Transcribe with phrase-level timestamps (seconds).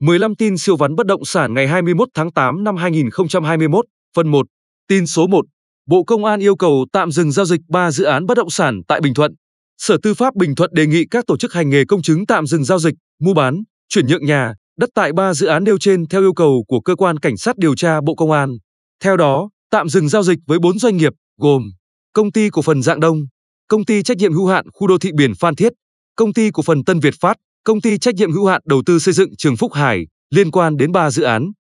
[0.00, 3.84] 15 tin siêu vắn bất động sản ngày 21 tháng 8 năm 2021,
[4.16, 4.46] phần 1.
[4.88, 5.44] Tin số 1.
[5.86, 8.80] Bộ Công an yêu cầu tạm dừng giao dịch 3 dự án bất động sản
[8.88, 9.34] tại Bình Thuận.
[9.78, 12.46] Sở Tư pháp Bình Thuận đề nghị các tổ chức hành nghề công chứng tạm
[12.46, 16.08] dừng giao dịch, mua bán, chuyển nhượng nhà, đất tại 3 dự án nêu trên
[16.08, 18.50] theo yêu cầu của cơ quan cảnh sát điều tra Bộ Công an.
[19.04, 21.62] Theo đó, tạm dừng giao dịch với 4 doanh nghiệp gồm
[22.12, 23.18] Công ty cổ phần Dạng Đông,
[23.68, 25.72] Công ty trách nhiệm hữu hạn khu đô thị biển Phan Thiết,
[26.16, 28.98] Công ty cổ phần Tân Việt Phát, Công ty trách nhiệm hữu hạn đầu tư
[28.98, 31.52] xây dựng Trường Phúc Hải liên quan đến 3 dự án.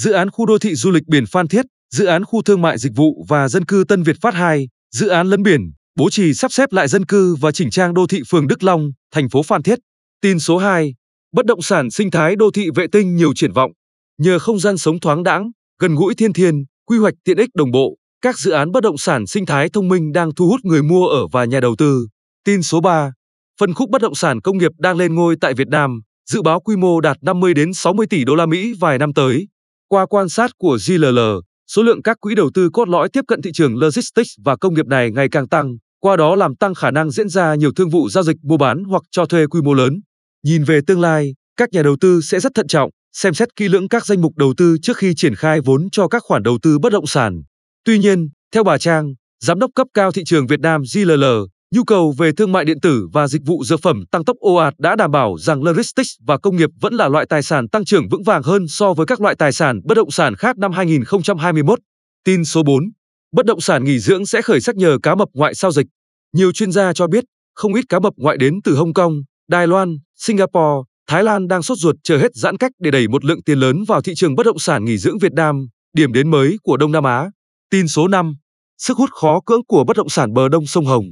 [0.00, 2.78] Dự án khu đô thị du lịch biển Phan Thiết, dự án khu thương mại
[2.78, 5.60] dịch vụ và dân cư Tân Việt Phát 2, dự án lấn biển,
[5.96, 8.90] bố trì sắp xếp lại dân cư và chỉnh trang đô thị phường Đức Long,
[9.14, 9.78] thành phố Phan Thiết.
[10.20, 10.94] Tin số 2,
[11.32, 13.72] bất động sản sinh thái đô thị vệ tinh nhiều triển vọng.
[14.18, 15.50] Nhờ không gian sống thoáng đãng,
[15.80, 18.98] gần gũi thiên thiên, quy hoạch tiện ích đồng bộ, các dự án bất động
[18.98, 22.06] sản sinh thái thông minh đang thu hút người mua ở và nhà đầu tư.
[22.44, 23.12] Tin số 3,
[23.60, 26.60] phân khúc bất động sản công nghiệp đang lên ngôi tại Việt Nam, dự báo
[26.60, 29.48] quy mô đạt 50 đến 60 tỷ đô la Mỹ vài năm tới.
[29.88, 31.18] Qua quan sát của GLL,
[31.66, 34.74] số lượng các quỹ đầu tư cốt lõi tiếp cận thị trường logistics và công
[34.74, 37.90] nghiệp này ngày càng tăng, qua đó làm tăng khả năng diễn ra nhiều thương
[37.90, 40.00] vụ giao dịch mua bán hoặc cho thuê quy mô lớn.
[40.44, 43.68] Nhìn về tương lai, các nhà đầu tư sẽ rất thận trọng, xem xét kỹ
[43.68, 46.58] lưỡng các danh mục đầu tư trước khi triển khai vốn cho các khoản đầu
[46.62, 47.42] tư bất động sản.
[47.84, 51.24] Tuy nhiên, theo bà Trang, giám đốc cấp cao thị trường Việt Nam GLL,
[51.74, 54.54] nhu cầu về thương mại điện tử và dịch vụ dược phẩm tăng tốc ồ
[54.54, 57.84] ạt đã đảm bảo rằng logistics và công nghiệp vẫn là loại tài sản tăng
[57.84, 60.72] trưởng vững vàng hơn so với các loại tài sản bất động sản khác năm
[60.72, 61.78] 2021.
[62.24, 62.84] Tin số 4.
[63.32, 65.86] Bất động sản nghỉ dưỡng sẽ khởi sắc nhờ cá mập ngoại sau dịch.
[66.32, 69.12] Nhiều chuyên gia cho biết, không ít cá mập ngoại đến từ Hồng Kông,
[69.48, 73.24] Đài Loan, Singapore, Thái Lan đang sốt ruột chờ hết giãn cách để đẩy một
[73.24, 75.66] lượng tiền lớn vào thị trường bất động sản nghỉ dưỡng Việt Nam,
[75.96, 77.30] điểm đến mới của Đông Nam Á.
[77.70, 78.34] Tin số 5.
[78.78, 81.04] Sức hút khó cưỡng của bất động sản bờ đông sông Hồng.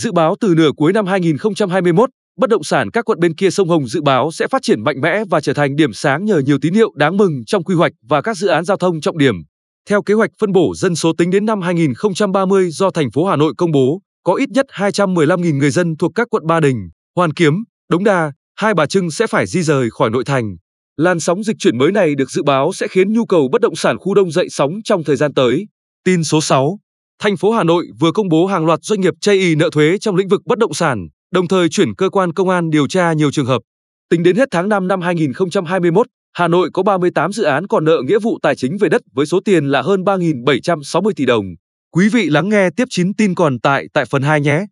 [0.00, 3.68] Dự báo từ nửa cuối năm 2021, bất động sản các quận bên kia sông
[3.68, 6.58] Hồng dự báo sẽ phát triển mạnh mẽ và trở thành điểm sáng nhờ nhiều
[6.62, 9.34] tín hiệu đáng mừng trong quy hoạch và các dự án giao thông trọng điểm.
[9.88, 13.36] Theo kế hoạch phân bổ dân số tính đến năm 2030 do thành phố Hà
[13.36, 16.76] Nội công bố, có ít nhất 215.000 người dân thuộc các quận Ba Đình,
[17.16, 17.54] Hoàn Kiếm,
[17.90, 20.56] Đống Đa, Hai Bà Trưng sẽ phải di rời khỏi nội thành.
[20.96, 23.76] Làn sóng dịch chuyển mới này được dự báo sẽ khiến nhu cầu bất động
[23.76, 25.66] sản khu đông dậy sóng trong thời gian tới.
[26.04, 26.78] Tin số 6.
[27.22, 29.98] Thành phố Hà Nội vừa công bố hàng loạt doanh nghiệp chây ý nợ thuế
[29.98, 33.12] trong lĩnh vực bất động sản, đồng thời chuyển cơ quan công an điều tra
[33.12, 33.62] nhiều trường hợp.
[34.10, 38.02] Tính đến hết tháng 5 năm 2021, Hà Nội có 38 dự án còn nợ
[38.06, 41.44] nghĩa vụ tài chính về đất với số tiền là hơn 3.760 tỷ đồng.
[41.90, 44.66] Quý vị lắng nghe tiếp 9 tin còn tại tại phần 2 nhé.